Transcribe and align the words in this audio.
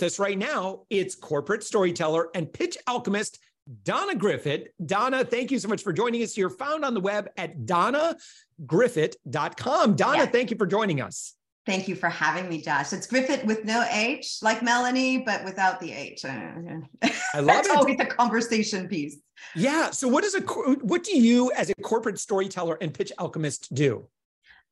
With 0.00 0.12
us 0.12 0.18
right 0.18 0.38
now, 0.38 0.84
it's 0.88 1.14
corporate 1.14 1.62
storyteller 1.62 2.30
and 2.34 2.50
pitch 2.50 2.78
alchemist 2.86 3.38
Donna 3.84 4.14
Griffit. 4.14 4.68
Donna, 4.86 5.26
thank 5.26 5.50
you 5.50 5.58
so 5.58 5.68
much 5.68 5.82
for 5.82 5.92
joining 5.92 6.22
us. 6.22 6.38
You're 6.38 6.48
found 6.48 6.86
on 6.86 6.94
the 6.94 7.00
web 7.00 7.28
at 7.36 7.66
donnagriffit.com. 7.66 9.96
Donna, 9.96 10.16
yes. 10.16 10.32
thank 10.32 10.50
you 10.50 10.56
for 10.56 10.64
joining 10.64 11.02
us. 11.02 11.34
Thank 11.66 11.86
you 11.86 11.96
for 11.96 12.08
having 12.08 12.48
me, 12.48 12.62
Josh. 12.62 12.94
It's 12.94 13.06
Griffit 13.06 13.44
with 13.44 13.66
no 13.66 13.86
H, 13.90 14.38
like 14.40 14.62
Melanie, 14.62 15.18
but 15.18 15.44
without 15.44 15.80
the 15.80 15.92
H. 15.92 16.24
I 16.24 16.78
love 17.34 17.46
That's 17.46 17.68
it. 17.68 17.76
always 17.76 18.00
a 18.00 18.06
conversation 18.06 18.88
piece. 18.88 19.18
Yeah. 19.54 19.90
So, 19.90 20.08
what 20.08 20.24
is 20.24 20.34
a 20.34 20.40
what 20.40 21.04
do 21.04 21.14
you, 21.14 21.52
as 21.52 21.68
a 21.68 21.74
corporate 21.74 22.18
storyteller 22.18 22.78
and 22.80 22.94
pitch 22.94 23.12
alchemist, 23.18 23.74
do? 23.74 24.08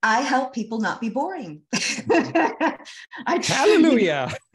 I 0.03 0.21
help 0.21 0.55
people 0.55 0.81
not 0.81 1.01
be 1.01 1.09
boring. 1.09 1.63
I 1.75 3.41
Hallelujah. 3.43 4.33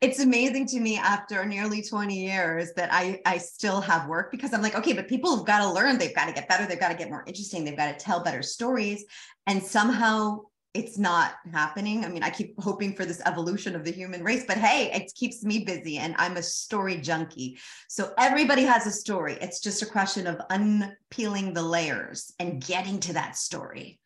it's 0.00 0.20
amazing 0.20 0.66
to 0.66 0.80
me 0.80 0.98
after 0.98 1.44
nearly 1.44 1.82
20 1.82 2.14
years 2.14 2.72
that 2.76 2.92
I, 2.92 3.20
I 3.26 3.38
still 3.38 3.80
have 3.80 4.08
work 4.08 4.30
because 4.30 4.52
I'm 4.52 4.62
like, 4.62 4.76
okay, 4.76 4.92
but 4.92 5.08
people 5.08 5.34
have 5.36 5.46
got 5.46 5.60
to 5.60 5.72
learn, 5.72 5.98
they've 5.98 6.14
got 6.14 6.26
to 6.26 6.32
get 6.32 6.48
better, 6.48 6.66
they've 6.66 6.78
got 6.78 6.90
to 6.90 6.96
get 6.96 7.08
more 7.08 7.24
interesting, 7.26 7.64
they've 7.64 7.76
got 7.76 7.98
to 7.98 8.04
tell 8.04 8.22
better 8.22 8.42
stories. 8.42 9.04
And 9.46 9.62
somehow 9.62 10.42
it's 10.76 10.98
not 10.98 11.36
happening. 11.52 12.04
I 12.04 12.08
mean, 12.08 12.22
I 12.22 12.28
keep 12.28 12.54
hoping 12.60 12.94
for 12.94 13.06
this 13.06 13.22
evolution 13.24 13.74
of 13.74 13.82
the 13.82 13.90
human 13.90 14.22
race, 14.22 14.44
but 14.46 14.58
hey, 14.58 14.90
it 14.92 15.10
keeps 15.14 15.42
me 15.42 15.64
busy 15.64 15.96
and 15.96 16.14
I'm 16.18 16.36
a 16.36 16.42
story 16.42 16.98
junkie. 16.98 17.58
So 17.88 18.12
everybody 18.18 18.62
has 18.64 18.86
a 18.86 18.90
story. 18.90 19.38
It's 19.40 19.60
just 19.60 19.82
a 19.82 19.86
question 19.86 20.26
of 20.26 20.40
unpeeling 20.50 21.54
the 21.54 21.62
layers 21.62 22.32
and 22.38 22.62
getting 22.62 23.00
to 23.00 23.14
that 23.14 23.36
story. 23.36 23.98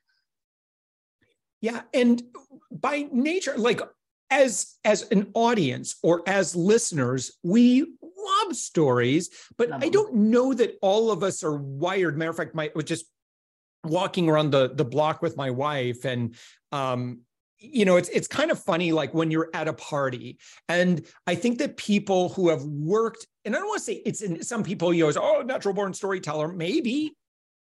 Yeah. 1.61 1.83
And 1.93 2.23
by 2.71 3.09
nature, 3.13 3.55
like 3.57 3.81
as 4.31 4.77
as 4.85 5.11
an 5.11 5.29
audience 5.35 5.97
or 6.05 6.23
as 6.25 6.55
listeners 6.55 7.33
we 7.43 7.81
love 7.81 8.55
stories 8.55 9.29
but 9.57 9.73
i 9.83 9.89
don't 9.89 10.15
know 10.15 10.55
that 10.55 10.79
all 10.83 11.11
of 11.11 11.25
us 11.25 11.43
are 11.43 11.57
wired 11.57 12.17
matter 12.17 12.31
of 12.31 12.37
fact 12.37 12.55
my 12.55 12.71
just 12.85 13.07
walking 13.85 14.29
around 14.29 14.51
the 14.51 14.73
the 14.75 14.85
block 14.85 15.23
with 15.23 15.37
my 15.37 15.51
wife 15.51 16.05
and 16.05 16.35
um 16.73 17.21
you 17.59 17.85
know 17.85 17.97
it's 17.97 18.09
it's 18.11 18.27
kind 18.27 18.51
of 18.51 18.63
funny 18.63 18.93
like 18.93 19.13
when 19.15 19.31
you're 19.31 19.51
at 19.55 19.69
a 19.69 19.73
party 19.73 20.39
and 20.69 21.05
i 21.27 21.35
think 21.35 21.59
that 21.59 21.77
people 21.77 22.31
who 22.31 22.49
have 22.49 22.63
worked 22.65 23.27
and 23.45 23.55
i 23.55 23.59
don't 23.59 23.69
want 23.69 23.79
to 23.79 23.85
say 23.85 24.03
it's 24.05 24.23
in 24.23 24.43
some 24.43 24.63
people 24.63 24.93
you 24.93 25.07
know 25.07 25.13
oh 25.21 25.43
natural 25.43 25.75
born 25.75 25.93
storyteller 25.93 26.49
maybe 26.49 27.15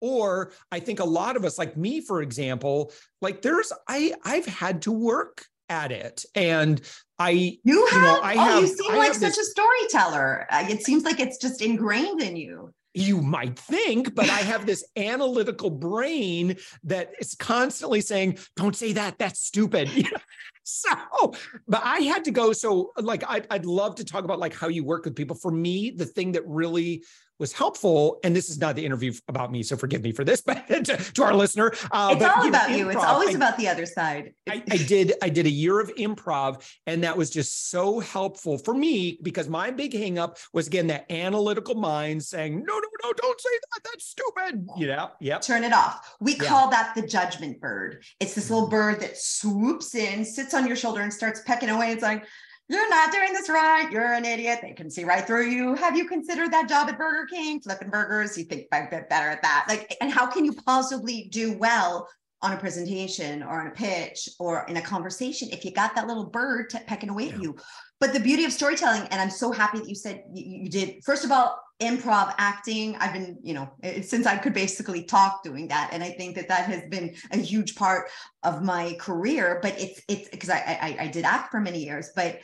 or 0.01 0.51
i 0.72 0.79
think 0.79 1.00
a 1.00 1.06
lot 1.06 1.35
of 1.35 1.45
us 1.45 1.57
like 1.57 1.75
me 1.75 2.01
for 2.01 2.22
example 2.22 2.91
like 3.22 3.41
there's 3.41 3.72
i 3.88 4.13
i've 4.23 4.45
had 4.45 4.81
to 4.81 4.91
work 4.91 5.45
at 5.69 5.91
it. 5.91 6.25
And 6.35 6.81
I, 7.17 7.57
you, 7.63 7.88
have, 7.88 8.01
know, 8.01 8.19
I 8.22 8.34
oh, 8.34 8.40
have, 8.40 8.61
you 8.61 8.67
seem 8.67 8.91
I 8.91 8.97
like 8.97 9.13
such 9.13 9.35
this, 9.35 9.38
a 9.38 9.44
storyteller. 9.44 10.47
Uh, 10.50 10.66
it 10.69 10.84
seems 10.84 11.03
like 11.03 11.19
it's 11.19 11.38
just 11.38 11.61
ingrained 11.61 12.22
in 12.22 12.35
you. 12.35 12.73
You 12.95 13.22
might 13.22 13.59
think, 13.59 14.16
but 14.16 14.29
I 14.29 14.39
have 14.39 14.66
this 14.66 14.83
analytical 14.95 15.69
brain 15.69 16.56
that 16.85 17.11
is 17.19 17.35
constantly 17.35 18.00
saying, 18.01 18.39
don't 18.56 18.75
say 18.75 18.94
that. 18.94 19.19
That's 19.19 19.41
stupid. 19.41 19.89
so, 20.63 21.34
but 21.67 21.81
I 21.84 22.00
had 22.00 22.23
to 22.25 22.31
go. 22.31 22.53
So, 22.53 22.94
like, 22.97 23.23
I'd, 23.29 23.47
I'd 23.51 23.66
love 23.66 23.95
to 23.95 24.05
talk 24.05 24.23
about 24.23 24.39
like 24.39 24.55
how 24.55 24.69
you 24.69 24.85
work 24.85 25.03
with 25.03 25.16
people. 25.16 25.35
For 25.35 25.51
me, 25.51 25.91
the 25.91 26.05
thing 26.05 26.31
that 26.31 26.44
really 26.47 27.03
was 27.40 27.51
helpful. 27.53 28.19
And 28.23 28.35
this 28.35 28.50
is 28.50 28.59
not 28.59 28.75
the 28.75 28.85
interview 28.85 29.13
about 29.28 29.51
me, 29.51 29.63
so 29.63 29.75
forgive 29.75 30.01
me 30.03 30.12
for 30.12 30.23
this, 30.23 30.41
but 30.46 30.68
to, 30.68 30.97
to 30.97 31.23
our 31.23 31.34
listener, 31.34 31.72
uh, 31.91 32.16
it's 32.16 32.23
all 32.23 32.47
about 32.47 32.72
you. 32.72 32.90
It's 32.90 33.03
always 33.03 33.29
I, 33.29 33.34
about 33.34 33.57
the 33.57 33.68
other 33.68 33.85
side. 33.85 34.34
I, 34.50 34.63
I, 34.69 34.78
did. 34.78 35.13
I 35.22 35.29
did 35.29 35.46
a 35.46 35.50
year 35.50 35.79
of 35.79 35.94
improv, 35.96 36.68
and 36.85 37.03
that 37.03 37.18
was 37.18 37.29
just 37.29 37.69
so 37.69 38.00
helpful 38.00 38.57
for 38.57 38.73
me 38.73 39.19
because 39.22 39.50
my 39.50 39.72
big 39.72 39.94
hangup 39.94 40.38
was 40.53 40.68
again 40.68 40.88
that 40.88 41.12
analytical 41.12 41.75
mind 41.75 42.23
saying, 42.23 42.57
"No, 42.57 42.73
no, 42.73 42.88
no, 43.03 43.13
don't 43.13 43.41
say 43.41 43.50
that. 43.73 43.84
That's 43.84 44.06
stupid." 44.06 44.67
You 44.78 44.88
know, 44.88 45.12
yeah. 45.19 45.40
Turn 45.40 45.63
it 45.63 45.73
off. 45.73 46.16
We 46.19 46.35
yeah. 46.35 46.46
call 46.46 46.69
that 46.72 46.94
the 46.96 47.06
judgment 47.06 47.59
bird. 47.59 48.03
It's 48.19 48.35
this 48.35 48.50
little 48.50 48.69
bird 48.69 49.00
that 49.02 49.17
swoops 49.17 49.96
in, 49.96 50.25
sits 50.25 50.53
on 50.53 50.67
your 50.67 50.75
shoulder, 50.75 51.02
and 51.02 51.13
starts 51.13 51.41
pecking 51.46 51.69
away. 51.69 51.91
It's 51.91 52.03
like 52.03 52.25
you're 52.68 52.90
not 52.90 53.12
doing 53.12 53.34
this 53.34 53.50
right. 53.50 53.90
You're 53.92 54.14
an 54.14 54.26
idiot. 54.26 54.59
They 54.62 54.74
can 54.74 54.90
see 54.90 55.03
right 55.03 55.26
through 55.26 55.50
you. 55.50 55.76
Have 55.76 55.96
you 55.96 56.08
considered 56.08 56.52
that 56.52 56.68
job 56.68 56.90
at 56.90 56.98
Burger 56.98 57.28
King, 57.28 57.59
flipping 57.59 57.90
burgers? 57.90 58.38
You 58.38 58.46
think 58.46 58.68
a 58.72 58.88
bit 58.90 59.09
better 59.09 59.30
at 59.30 59.42
that. 59.44 59.66
Like, 59.70 59.96
and 60.02 60.12
how 60.12 60.26
can 60.26 60.46
you 60.46 60.53
possibly 60.53 61.30
do 61.31 61.58
well 61.58 62.08
on 62.42 62.53
a 62.53 62.58
presentation 62.58 63.44
or 63.44 63.62
on 63.62 63.68
a 63.68 63.72
pitch 63.72 64.30
or 64.40 64.66
in 64.68 64.78
a 64.78 64.81
conversation 64.81 65.50
if 65.52 65.64
you 65.64 65.72
got 65.72 65.96
that 65.96 66.08
little 66.08 66.26
bird 66.26 66.70
t- 66.70 66.80
pecking 66.88 67.09
away 67.09 67.28
yeah. 67.28 67.36
at 67.36 67.42
you? 67.42 67.56
But 68.00 68.13
the 68.13 68.19
beauty 68.19 68.44
of 68.44 68.51
storytelling, 68.51 69.03
and 69.03 69.22
I'm 69.22 69.29
so 69.29 69.51
happy 69.51 69.79
that 69.79 69.89
you 69.89 69.95
said 69.95 70.23
you, 70.33 70.63
you 70.63 70.69
did, 70.69 71.03
first 71.03 71.23
of 71.23 71.31
all, 71.31 71.59
improv 71.81 72.33
acting 72.38 72.95
i've 73.01 73.11
been 73.11 73.38
you 73.44 73.53
know 73.53 73.69
since 74.01 74.25
i 74.25 74.38
could 74.38 74.53
basically 74.53 75.03
talk 75.03 75.44
doing 75.44 75.67
that 75.67 75.89
and 75.91 76.01
i 76.01 76.09
think 76.09 76.34
that 76.34 76.47
that 76.47 76.63
has 76.63 76.84
been 76.89 77.13
a 77.31 77.38
huge 77.38 77.75
part 77.75 78.09
of 78.44 78.63
my 78.63 78.95
career 78.97 79.59
but 79.61 79.78
it's 79.78 80.01
it's 80.07 80.29
because 80.29 80.50
I, 80.50 80.55
I 80.81 81.03
i 81.03 81.07
did 81.07 81.25
act 81.25 81.51
for 81.51 81.59
many 81.59 81.84
years 81.84 82.11
but 82.16 82.39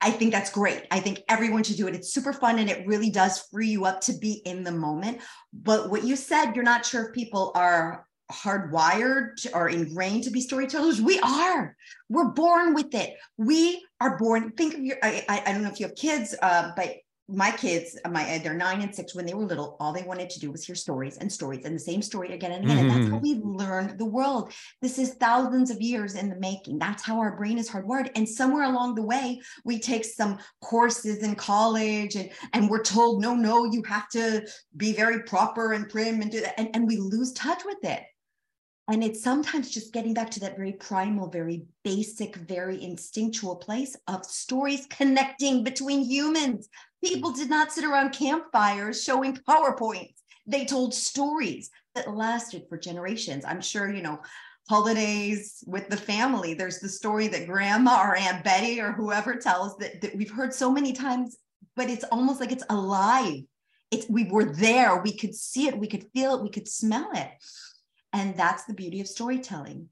I 0.00 0.10
think 0.10 0.32
that's 0.32 0.50
great. 0.50 0.86
I 0.92 1.00
think 1.00 1.22
everyone 1.28 1.64
should 1.64 1.76
do 1.76 1.88
it. 1.88 1.94
It's 1.94 2.12
super 2.12 2.32
fun 2.32 2.60
and 2.60 2.70
it 2.70 2.86
really 2.86 3.10
does 3.10 3.40
free 3.50 3.68
you 3.68 3.84
up 3.84 4.00
to 4.02 4.12
be 4.12 4.34
in 4.44 4.62
the 4.62 4.70
moment. 4.70 5.20
But 5.52 5.90
what 5.90 6.04
you 6.04 6.14
said, 6.14 6.52
you're 6.52 6.62
not 6.62 6.86
sure 6.86 7.06
if 7.06 7.14
people 7.14 7.50
are 7.56 8.06
hardwired 8.30 9.46
or 9.54 9.68
ingrained 9.68 10.24
to 10.24 10.30
be 10.30 10.40
storytellers. 10.40 11.00
We 11.00 11.18
are. 11.20 11.76
We're 12.08 12.30
born 12.30 12.74
with 12.74 12.94
it. 12.94 13.16
We 13.36 13.84
are 14.00 14.16
born. 14.18 14.52
Think 14.52 14.74
of 14.74 14.80
your. 14.80 14.98
I, 15.02 15.24
I, 15.28 15.52
don't 15.52 15.62
know 15.62 15.70
if 15.70 15.80
you 15.80 15.86
have 15.86 15.96
kids, 15.96 16.34
uh, 16.42 16.72
but 16.76 16.96
my 17.30 17.50
kids, 17.50 17.98
uh, 18.04 18.08
my 18.08 18.38
they're 18.42 18.54
nine 18.54 18.80
and 18.80 18.94
six. 18.94 19.14
When 19.14 19.26
they 19.26 19.34
were 19.34 19.44
little, 19.44 19.76
all 19.80 19.92
they 19.92 20.02
wanted 20.02 20.30
to 20.30 20.40
do 20.40 20.50
was 20.50 20.64
hear 20.64 20.74
stories 20.74 21.18
and 21.18 21.30
stories 21.30 21.64
and 21.64 21.74
the 21.74 21.80
same 21.80 22.00
story 22.00 22.32
again 22.32 22.52
and 22.52 22.64
again. 22.64 22.78
Mm-hmm. 22.78 22.90
And 22.90 23.00
that's 23.02 23.10
how 23.10 23.18
mm-hmm. 23.18 23.48
we 23.48 23.56
learn 23.56 23.96
the 23.98 24.06
world. 24.06 24.52
This 24.80 24.98
is 24.98 25.14
thousands 25.14 25.70
of 25.70 25.80
years 25.80 26.14
in 26.14 26.30
the 26.30 26.40
making. 26.40 26.78
That's 26.78 27.04
how 27.04 27.18
our 27.18 27.36
brain 27.36 27.58
is 27.58 27.68
hardwired. 27.68 28.10
And 28.14 28.26
somewhere 28.26 28.64
along 28.64 28.94
the 28.94 29.02
way, 29.02 29.40
we 29.64 29.78
take 29.78 30.06
some 30.06 30.38
courses 30.62 31.22
in 31.22 31.34
college 31.34 32.16
and 32.16 32.30
and 32.54 32.70
we're 32.70 32.82
told, 32.82 33.20
no, 33.20 33.34
no, 33.34 33.64
you 33.64 33.82
have 33.82 34.08
to 34.10 34.46
be 34.76 34.94
very 34.94 35.22
proper 35.24 35.72
and 35.72 35.88
prim 35.88 36.22
and 36.22 36.30
do 36.30 36.40
that. 36.40 36.58
And, 36.58 36.70
and 36.74 36.86
we 36.86 36.96
lose 36.96 37.32
touch 37.32 37.62
with 37.64 37.84
it. 37.84 38.02
And 38.90 39.04
it's 39.04 39.22
sometimes 39.22 39.70
just 39.70 39.92
getting 39.92 40.14
back 40.14 40.30
to 40.30 40.40
that 40.40 40.56
very 40.56 40.72
primal, 40.72 41.28
very 41.28 41.66
basic, 41.84 42.36
very 42.36 42.82
instinctual 42.82 43.56
place 43.56 43.94
of 44.06 44.24
stories 44.24 44.86
connecting 44.88 45.62
between 45.62 46.00
humans. 46.00 46.70
People 47.04 47.30
did 47.30 47.50
not 47.50 47.70
sit 47.70 47.84
around 47.84 48.12
campfires 48.12 49.04
showing 49.04 49.36
PowerPoints. 49.36 50.14
They 50.46 50.64
told 50.64 50.94
stories 50.94 51.70
that 51.94 52.14
lasted 52.14 52.64
for 52.66 52.78
generations. 52.78 53.44
I'm 53.44 53.60
sure, 53.60 53.92
you 53.92 54.00
know, 54.00 54.20
holidays 54.70 55.62
with 55.66 55.90
the 55.90 55.96
family. 55.98 56.54
There's 56.54 56.78
the 56.78 56.88
story 56.88 57.28
that 57.28 57.46
grandma 57.46 58.02
or 58.02 58.16
Aunt 58.16 58.42
Betty 58.42 58.80
or 58.80 58.92
whoever 58.92 59.36
tells 59.36 59.76
that, 59.78 60.00
that 60.00 60.16
we've 60.16 60.30
heard 60.30 60.54
so 60.54 60.72
many 60.72 60.94
times, 60.94 61.36
but 61.76 61.90
it's 61.90 62.04
almost 62.04 62.40
like 62.40 62.52
it's 62.52 62.64
alive. 62.70 63.42
It's 63.90 64.08
we 64.08 64.24
were 64.24 64.44
there, 64.46 65.02
we 65.02 65.16
could 65.16 65.34
see 65.34 65.68
it, 65.68 65.78
we 65.78 65.88
could 65.88 66.06
feel 66.14 66.36
it, 66.36 66.42
we 66.42 66.50
could 66.50 66.68
smell 66.68 67.10
it. 67.14 67.28
And 68.12 68.36
that's 68.36 68.64
the 68.64 68.74
beauty 68.74 69.00
of 69.00 69.08
storytelling. 69.08 69.88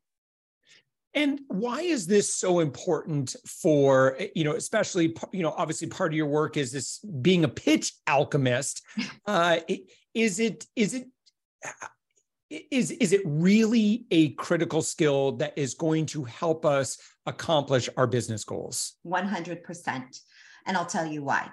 And 1.14 1.40
why 1.48 1.80
is 1.80 2.06
this 2.06 2.32
so 2.32 2.60
important 2.60 3.34
for, 3.46 4.18
you 4.34 4.44
know, 4.44 4.52
especially, 4.52 5.16
you 5.32 5.42
know, 5.42 5.54
obviously 5.56 5.88
part 5.88 6.12
of 6.12 6.16
your 6.16 6.26
work 6.26 6.58
is 6.58 6.72
this 6.72 6.98
being 6.98 7.44
a 7.44 7.48
pitch 7.48 7.92
alchemist. 8.06 8.82
Uh, 9.26 9.58
is 10.14 10.38
it, 10.38 10.66
is 10.76 10.94
it, 10.94 11.08
is 12.48 12.92
is 12.92 13.12
it 13.12 13.22
really 13.24 14.06
a 14.10 14.30
critical 14.30 14.82
skill 14.82 15.32
that 15.32 15.52
is 15.56 15.74
going 15.74 16.06
to 16.06 16.24
help 16.24 16.64
us 16.64 16.98
accomplish 17.26 17.88
our 17.96 18.06
business 18.06 18.44
goals 18.44 18.94
100% 19.04 20.20
and 20.66 20.76
i'll 20.76 20.86
tell 20.86 21.06
you 21.06 21.24
why 21.24 21.50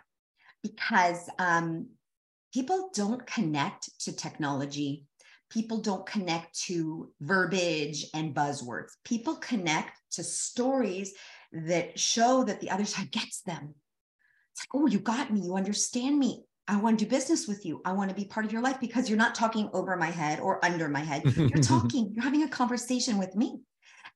because 0.62 1.30
um, 1.40 1.88
people 2.54 2.90
don't 2.94 3.26
connect 3.26 3.90
to 4.00 4.16
technology 4.16 5.06
people 5.54 5.80
don't 5.80 6.06
connect 6.06 6.58
to 6.60 7.12
verbiage 7.22 8.06
and 8.14 8.36
buzzwords 8.36 8.92
people 9.04 9.36
connect 9.36 10.00
to 10.12 10.24
stories 10.24 11.14
that 11.52 12.00
show 12.00 12.44
that 12.44 12.60
the 12.60 12.70
other 12.70 12.86
side 12.86 13.12
gets 13.12 13.42
them 13.42 13.74
it's 14.52 14.62
like 14.62 14.82
oh 14.82 14.88
you 14.88 15.00
got 15.00 15.32
me 15.32 15.42
you 15.42 15.56
understand 15.56 16.18
me 16.18 16.44
I 16.68 16.78
want 16.78 16.98
to 17.00 17.06
do 17.06 17.12
business 17.12 17.48
with 17.48 17.66
you. 17.66 17.82
I 17.84 17.92
want 17.92 18.10
to 18.10 18.16
be 18.16 18.24
part 18.24 18.46
of 18.46 18.54
your 18.54 18.62
life 18.62 18.80
because 18.80 19.10
you're 19.10 19.18
not 19.18 19.36
talking 19.36 19.70
over 19.74 19.98
my 19.98 20.10
head 20.10 20.40
or 20.40 20.64
under 20.64 20.88
my 20.88 21.02
head. 21.02 21.24
You're 21.36 21.62
talking, 21.62 22.14
you're 22.16 22.24
having 22.24 22.44
a 22.44 22.48
conversation 22.48 23.18
with 23.18 23.36
me. 23.36 23.60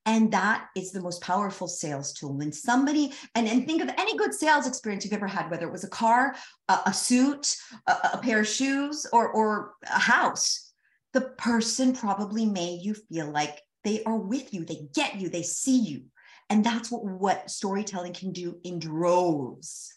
And 0.05 0.31
that 0.31 0.67
is 0.73 0.93
the 0.93 1.01
most 1.01 1.21
powerful 1.21 1.67
sales 1.67 2.13
tool. 2.13 2.33
When 2.33 2.53
somebody, 2.53 3.11
and, 3.35 3.45
and 3.45 3.67
think 3.67 3.81
of 3.81 3.89
any 3.97 4.15
good 4.15 4.33
sales 4.33 4.65
experience 4.65 5.03
you've 5.03 5.13
ever 5.13 5.27
had, 5.27 5.51
whether 5.51 5.67
it 5.67 5.71
was 5.71 5.83
a 5.83 5.89
car, 5.89 6.33
a, 6.69 6.79
a 6.85 6.93
suit, 6.93 7.57
a, 7.87 7.91
a 8.13 8.19
pair 8.23 8.39
of 8.39 8.47
shoes, 8.47 9.05
or, 9.11 9.27
or 9.27 9.73
a 9.83 9.99
house, 9.99 10.66
the 11.13 11.21
person 11.21 11.93
probably 11.93 12.45
made 12.45 12.81
you 12.81 12.93
feel 12.93 13.29
like 13.29 13.61
they 13.83 14.03
are 14.03 14.17
with 14.17 14.53
you, 14.53 14.65
they 14.65 14.87
get 14.93 15.15
you, 15.15 15.29
they 15.29 15.43
see 15.43 15.79
you. 15.79 16.03
And 16.49 16.63
that's 16.63 16.91
what, 16.91 17.03
what 17.03 17.49
storytelling 17.49 18.13
can 18.13 18.31
do 18.31 18.59
in 18.63 18.79
droves. 18.79 19.93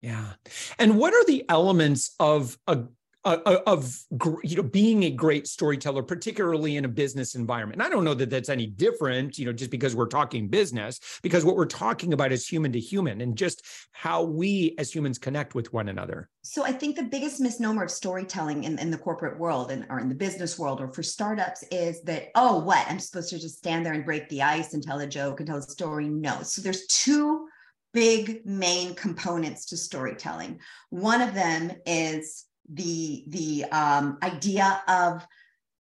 Yeah. 0.00 0.32
And 0.78 0.98
what 0.98 1.14
are 1.14 1.24
the 1.24 1.44
elements 1.48 2.14
of 2.20 2.58
a 2.66 2.84
of 3.24 3.98
you 4.42 4.56
know 4.56 4.62
being 4.62 5.04
a 5.04 5.10
great 5.10 5.46
storyteller 5.46 6.02
particularly 6.02 6.76
in 6.76 6.84
a 6.84 6.88
business 6.88 7.34
environment. 7.34 7.80
And 7.80 7.86
i 7.86 7.88
don't 7.88 8.04
know 8.04 8.14
that 8.14 8.30
that's 8.30 8.48
any 8.48 8.66
different 8.66 9.38
you 9.38 9.46
know 9.46 9.52
just 9.52 9.70
because 9.70 9.96
we're 9.96 10.06
talking 10.06 10.48
business 10.48 11.00
because 11.22 11.44
what 11.44 11.56
we're 11.56 11.66
talking 11.66 12.12
about 12.12 12.32
is 12.32 12.46
human 12.46 12.72
to 12.72 12.80
human 12.80 13.20
and 13.20 13.36
just 13.36 13.64
how 13.92 14.22
we 14.22 14.74
as 14.78 14.94
humans 14.94 15.18
connect 15.18 15.54
with 15.54 15.72
one 15.72 15.88
another. 15.88 16.28
So 16.42 16.64
i 16.64 16.72
think 16.72 16.96
the 16.96 17.02
biggest 17.02 17.40
misnomer 17.40 17.84
of 17.84 17.90
storytelling 17.90 18.64
in, 18.64 18.78
in 18.78 18.90
the 18.90 18.98
corporate 18.98 19.38
world 19.38 19.70
and 19.70 19.86
or 19.88 20.00
in 20.00 20.08
the 20.08 20.14
business 20.14 20.58
world 20.58 20.80
or 20.80 20.92
for 20.92 21.02
startups 21.02 21.64
is 21.70 22.02
that 22.02 22.28
oh 22.34 22.58
what? 22.58 22.84
I'm 22.88 22.98
supposed 22.98 23.30
to 23.30 23.38
just 23.38 23.58
stand 23.58 23.84
there 23.84 23.94
and 23.94 24.04
break 24.04 24.28
the 24.28 24.42
ice 24.42 24.74
and 24.74 24.82
tell 24.82 25.00
a 25.00 25.06
joke 25.06 25.40
and 25.40 25.46
tell 25.46 25.58
a 25.58 25.62
story? 25.62 26.08
No. 26.08 26.42
So 26.42 26.60
there's 26.62 26.86
two 26.86 27.46
big 27.94 28.44
main 28.44 28.94
components 28.94 29.66
to 29.66 29.76
storytelling. 29.76 30.58
One 30.90 31.22
of 31.22 31.32
them 31.32 31.72
is 31.86 32.44
the 32.72 33.24
the 33.28 33.64
um, 33.72 34.18
idea 34.22 34.82
of 34.88 35.26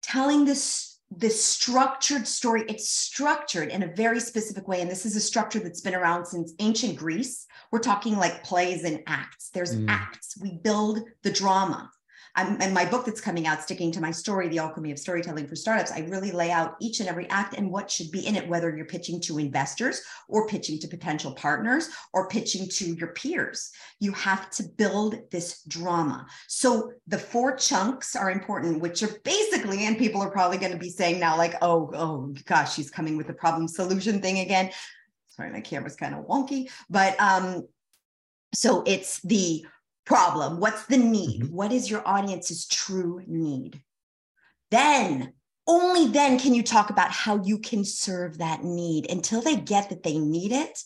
telling 0.02 0.46
this 0.46 1.00
this 1.10 1.44
structured 1.44 2.26
story. 2.26 2.64
It's 2.70 2.90
structured 2.90 3.70
in 3.70 3.84
a 3.84 3.94
very 3.96 4.20
specific 4.20 4.68
way 4.68 4.82
and 4.82 4.90
this 4.90 5.06
is 5.06 5.16
a 5.16 5.22
structure 5.22 5.60
that's 5.60 5.82
been 5.82 5.96
around 5.96 6.26
since 6.26 6.54
ancient 6.60 6.96
greece. 6.96 7.46
We're 7.72 7.80
talking 7.80 8.16
like 8.16 8.44
plays 8.44 8.86
and 8.86 9.02
acts. 9.08 9.50
There's 9.50 9.76
mm. 9.76 9.86
acts. 9.90 10.38
We 10.42 10.60
build 10.64 11.02
the 11.24 11.32
drama 11.32 11.92
I'm, 12.36 12.62
and 12.62 12.74
my 12.74 12.86
book 12.86 13.06
that's 13.06 13.20
coming 13.20 13.46
out, 13.46 13.62
Sticking 13.62 13.92
to 13.92 14.02
My 14.02 14.12
Story, 14.12 14.48
The 14.48 14.60
Alchemy 14.60 14.92
of 14.92 15.00
Storytelling 15.00 15.48
for 15.48 15.56
Startups, 15.56 15.92
I 15.92 16.00
really 16.10 16.32
lay 16.32 16.52
out 16.52 16.76
each 16.80 17.00
and 17.00 17.10
every 17.10 17.30
act 17.30 17.56
and 17.56 17.70
what 17.70 17.92
should 17.92 18.10
be 18.12 18.26
in 18.26 18.36
it, 18.36 18.48
whether 18.48 18.76
you're 18.76 18.86
pitching 18.86 19.20
to 19.22 19.38
investors 19.38 20.02
or 20.28 20.48
pitching 20.48 20.80
to 20.80 20.88
potential 20.88 21.34
partners 21.34 21.90
or 22.14 22.30
pitching 22.30 22.68
to 22.70 22.96
your 22.96 23.10
peers. 23.10 23.72
You 24.00 24.14
have 24.14 24.50
to 24.52 24.64
build 24.64 25.16
this 25.30 25.62
drama. 25.64 26.26
So 26.48 26.94
the 27.08 27.20
four 27.20 27.56
chunks 27.56 28.16
are 28.16 28.32
important, 28.32 28.82
which 28.82 29.04
are 29.04 29.20
basically, 29.24 29.86
and 29.86 29.98
people 29.98 30.22
are 30.22 30.32
probably 30.32 30.58
going 30.58 30.72
to 30.72 30.78
be 30.78 30.90
saying 30.90 31.20
now, 31.20 31.38
like, 31.38 31.56
oh, 31.62 31.92
oh 31.94 32.34
gosh, 32.46 32.74
she's 32.74 32.90
coming 32.90 33.18
with 33.18 33.28
the 33.28 33.34
problem 33.34 33.68
solution 33.68 34.22
thing 34.22 34.40
again. 34.40 34.72
Sorry, 35.28 35.52
my 35.52 35.62
camera's 35.62 35.96
kind 35.96 36.16
of 36.16 36.26
wonky, 36.26 36.70
but 36.90 37.20
um, 37.20 37.68
so 38.54 38.84
it's 38.86 39.22
the 39.22 39.66
problem? 40.12 40.60
What's 40.60 40.86
the 40.86 40.98
need? 40.98 41.44
Mm-hmm. 41.44 41.56
What 41.56 41.72
is 41.72 41.90
your 41.90 42.06
audience's 42.08 42.68
true 42.68 43.24
need? 43.28 43.82
Then, 44.70 45.34
only 45.68 46.08
then 46.08 46.40
can 46.40 46.54
you 46.54 46.64
talk 46.64 46.90
about 46.90 47.12
how 47.12 47.42
you 47.44 47.60
can 47.60 47.86
serve 47.86 48.40
that 48.40 48.64
need. 48.64 49.10
Until 49.10 49.42
they 49.42 49.56
get 49.56 49.90
that 49.90 50.04
they 50.04 50.18
need 50.18 50.52
it, 50.52 50.80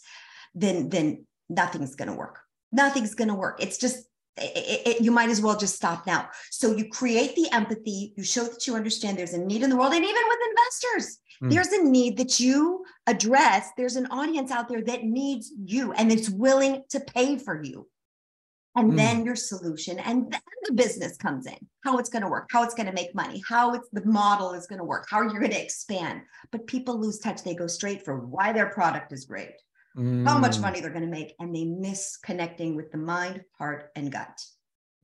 then 0.54 0.90
then 0.90 1.26
nothing's 1.50 1.96
going 1.96 2.10
to 2.10 2.16
work. 2.16 2.40
Nothing's 2.72 3.16
going 3.16 3.30
to 3.30 3.36
work. 3.36 3.62
It's 3.62 3.78
just 3.78 4.06
it, 4.38 4.88
it, 4.88 5.02
you 5.02 5.12
might 5.12 5.30
as 5.30 5.42
well 5.42 5.58
just 5.58 5.76
stop 5.76 6.06
now. 6.06 6.30
So 6.52 6.76
you 6.76 6.90
create 6.90 7.36
the 7.36 7.48
empathy, 7.54 8.14
you 8.18 8.24
show 8.24 8.44
that 8.44 8.68
you 8.68 8.76
understand 8.76 9.18
there's 9.18 9.34
a 9.34 9.40
need 9.40 9.64
in 9.64 9.70
the 9.70 9.78
world, 9.78 9.94
and 9.94 10.04
even 10.04 10.24
with 10.28 10.40
investors, 10.50 11.20
mm. 11.42 11.52
there's 11.52 11.72
a 11.72 11.84
need 11.84 12.18
that 12.18 12.40
you 12.40 12.84
address. 13.08 13.70
There's 13.78 13.96
an 13.96 14.08
audience 14.08 14.52
out 14.52 14.68
there 14.68 14.84
that 14.84 15.04
needs 15.04 15.52
you 15.64 15.94
and 15.94 16.12
it's 16.12 16.30
willing 16.30 16.84
to 16.90 17.00
pay 17.00 17.38
for 17.38 17.64
you 17.64 17.88
and 18.76 18.92
mm. 18.92 18.96
then 18.98 19.26
your 19.26 19.36
solution 19.36 20.00
and 20.00 20.32
then 20.32 20.42
the 20.64 20.74
business 20.74 21.18
comes 21.18 21.46
in 21.46 21.58
how 21.84 21.98
it's 21.98 22.10
going 22.10 22.22
to 22.22 22.28
work 22.28 22.48
how 22.52 22.64
it's 22.64 22.76
going 22.76 22.88
to 22.88 22.94
make 22.94 23.14
money 23.16 23.42
how 23.48 23.74
it's 23.74 23.90
the 23.94 24.06
model 24.06 24.54
is 24.54 24.68
going 24.68 24.80
to 24.80 24.86
work 24.86 25.06
how 25.10 25.22
you're 25.22 25.40
going 25.40 25.52
to 25.52 25.62
expand 25.62 26.22
but 26.52 26.68
people 26.68 27.00
lose 27.00 27.20
touch 27.20 27.44
they 27.44 27.56
go 27.56 27.68
straight 27.68 28.04
for 28.04 28.20
why 28.20 28.52
their 28.52 28.70
product 28.70 29.12
is 29.12 29.26
great 29.26 29.54
mm. 29.98 30.28
how 30.28 30.38
much 30.38 30.58
mm. 30.58 30.62
money 30.62 30.82
they're 30.82 30.90
going 30.90 31.02
to 31.02 31.08
make 31.08 31.34
and 31.40 31.56
they 31.56 31.66
miss 31.66 32.18
connecting 32.18 32.76
with 32.76 32.92
the 32.92 32.98
mind 32.98 33.42
heart 33.58 33.92
and 33.96 34.12
gut 34.12 34.40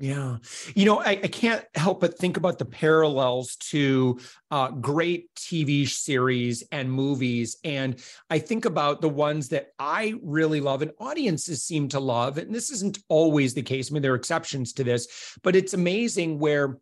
yeah. 0.01 0.37
You 0.73 0.85
know, 0.85 0.99
I, 0.99 1.11
I, 1.11 1.27
can't 1.27 1.63
help 1.75 2.01
but 2.01 2.17
think 2.17 2.35
about 2.35 2.57
the 2.57 2.65
parallels 2.65 3.55
to 3.57 4.19
uh, 4.49 4.71
great 4.71 5.33
TV 5.35 5.87
series 5.87 6.63
and 6.71 6.91
movies. 6.91 7.57
And 7.63 8.03
I 8.27 8.39
think 8.39 8.65
about 8.65 9.01
the 9.01 9.09
ones 9.09 9.49
that 9.49 9.73
I 9.77 10.15
really 10.23 10.59
love 10.59 10.81
and 10.81 10.91
audiences 10.99 11.63
seem 11.63 11.87
to 11.89 11.99
love. 11.99 12.39
And 12.39 12.53
this 12.53 12.71
isn't 12.71 12.97
always 13.09 13.53
the 13.53 13.61
case. 13.61 13.91
I 13.91 13.93
mean, 13.93 14.01
there 14.01 14.13
are 14.13 14.15
exceptions 14.15 14.73
to 14.73 14.83
this, 14.83 15.37
but 15.43 15.55
it's 15.55 15.75
amazing 15.75 16.39
where 16.39 16.79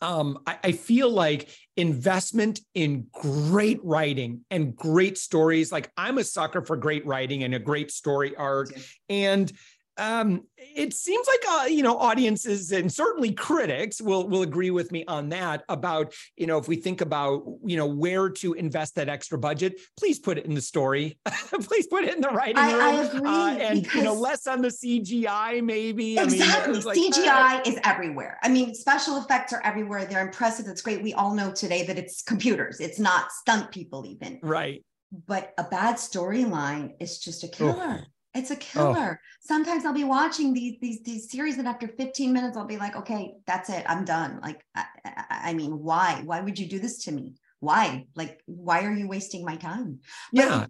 um, 0.00 0.40
I, 0.46 0.58
I, 0.64 0.72
feel 0.72 1.08
like 1.08 1.48
investment 1.76 2.60
in 2.74 3.06
great 3.12 3.80
writing 3.82 4.44
and 4.50 4.76
great 4.76 5.16
stories. 5.16 5.72
Like 5.72 5.90
I'm 5.96 6.18
a 6.18 6.24
sucker 6.24 6.60
for 6.62 6.76
great 6.76 7.06
writing 7.06 7.42
and 7.44 7.54
a 7.54 7.58
great 7.58 7.90
story 7.90 8.36
arc. 8.36 8.70
And 9.08 9.50
um, 9.96 10.44
it 10.56 10.92
seems 10.92 11.26
like 11.26 11.40
uh, 11.48 11.66
you 11.66 11.82
know 11.82 11.98
audiences 11.98 12.72
and 12.72 12.92
certainly 12.92 13.32
critics 13.32 14.00
will 14.00 14.28
will 14.28 14.42
agree 14.42 14.70
with 14.70 14.90
me 14.90 15.04
on 15.06 15.28
that 15.28 15.64
about 15.68 16.12
you 16.36 16.46
know 16.46 16.58
if 16.58 16.68
we 16.68 16.76
think 16.76 17.00
about 17.00 17.44
you 17.64 17.76
know 17.76 17.86
where 17.86 18.28
to 18.28 18.54
invest 18.54 18.94
that 18.96 19.08
extra 19.08 19.38
budget 19.38 19.80
please 19.98 20.18
put 20.18 20.38
it 20.38 20.46
in 20.46 20.54
the 20.54 20.60
story. 20.60 21.18
Please 21.64 21.86
put 21.86 22.04
it 22.04 22.14
in 22.14 22.20
the 22.20 22.28
writing 22.28 22.58
I, 22.58 22.72
room 22.72 22.82
I 22.82 23.02
agree 23.04 23.28
uh, 23.28 23.68
and 23.68 23.94
you 23.94 24.02
know 24.02 24.14
less 24.14 24.46
on 24.46 24.60
the 24.60 24.68
cgi 24.68 25.62
maybe. 25.62 26.18
Exactly 26.18 26.74
I 26.74 26.76
mean, 26.76 26.84
like, 26.84 26.98
cgi 26.98 27.58
uh, 27.58 27.62
is 27.64 27.78
everywhere. 27.84 28.38
I 28.42 28.48
mean 28.48 28.74
special 28.74 29.18
effects 29.18 29.52
are 29.52 29.62
everywhere. 29.62 30.04
They're 30.04 30.26
impressive. 30.26 30.66
It's 30.66 30.82
great. 30.82 31.02
We 31.02 31.14
all 31.14 31.34
know 31.34 31.52
today 31.52 31.84
that 31.86 31.98
it's 31.98 32.22
computers. 32.22 32.80
It's 32.80 32.98
not 32.98 33.30
stunt 33.32 33.70
people 33.70 34.04
even. 34.06 34.40
Right. 34.42 34.84
But 35.26 35.54
a 35.58 35.64
bad 35.64 35.96
storyline 35.96 36.94
is 36.98 37.18
just 37.18 37.44
a 37.44 37.48
killer. 37.48 38.00
Oh. 38.00 38.04
It's 38.34 38.50
a 38.50 38.54
oh. 38.54 38.58
killer. 38.58 39.20
Oh. 39.20 39.26
Sometimes 39.40 39.84
I'll 39.84 39.92
be 39.92 40.04
watching 40.04 40.52
these 40.52 40.76
these 40.80 41.02
these 41.02 41.30
series, 41.30 41.58
and 41.58 41.68
after 41.68 41.88
15 41.88 42.32
minutes, 42.32 42.56
I'll 42.56 42.66
be 42.66 42.78
like, 42.78 42.96
okay, 42.96 43.34
that's 43.46 43.70
it. 43.70 43.84
I'm 43.88 44.04
done. 44.04 44.40
Like, 44.42 44.64
I, 44.74 44.84
I 45.30 45.54
mean, 45.54 45.78
why? 45.82 46.22
Why 46.24 46.40
would 46.40 46.58
you 46.58 46.66
do 46.66 46.78
this 46.78 47.04
to 47.04 47.12
me? 47.12 47.34
Why? 47.60 48.06
Like, 48.14 48.40
why 48.46 48.84
are 48.84 48.92
you 48.92 49.08
wasting 49.08 49.44
my 49.44 49.56
time? 49.56 50.00
But, 50.32 50.44
yeah. 50.44 50.66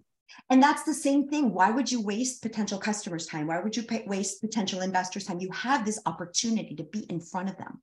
And 0.50 0.62
that's 0.62 0.82
the 0.82 0.94
same 0.94 1.28
thing. 1.28 1.52
Why 1.52 1.70
would 1.70 1.90
you 1.90 2.02
waste 2.02 2.42
potential 2.42 2.78
customers' 2.78 3.26
time? 3.26 3.46
Why 3.46 3.60
would 3.60 3.76
you 3.76 3.82
pay, 3.84 4.04
waste 4.06 4.40
potential 4.40 4.80
investors' 4.80 5.24
time? 5.24 5.40
You 5.40 5.50
have 5.52 5.84
this 5.84 6.00
opportunity 6.06 6.74
to 6.76 6.84
be 6.84 7.00
in 7.10 7.20
front 7.20 7.48
of 7.48 7.56
them. 7.56 7.80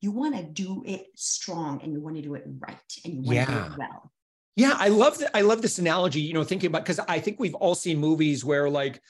You 0.00 0.10
want 0.10 0.36
to 0.36 0.42
do 0.42 0.82
it 0.84 1.06
strong 1.14 1.80
and 1.82 1.92
you 1.92 2.00
want 2.00 2.16
to 2.16 2.22
do 2.22 2.34
it 2.34 2.44
right 2.58 2.76
and 3.04 3.14
you 3.14 3.22
want 3.22 3.34
yeah. 3.36 3.44
to 3.46 3.52
do 3.52 3.58
it 3.58 3.78
well. 3.78 4.12
Yeah, 4.56 4.74
I 4.76 4.88
love 4.88 5.18
that. 5.18 5.36
I 5.36 5.40
love 5.40 5.62
this 5.62 5.78
analogy, 5.78 6.20
you 6.20 6.32
know, 6.32 6.44
thinking 6.44 6.68
about 6.68 6.84
because 6.84 7.00
I 7.00 7.18
think 7.18 7.40
we've 7.40 7.54
all 7.54 7.74
seen 7.74 7.98
movies 7.98 8.44
where 8.44 8.70
like, 8.70 9.00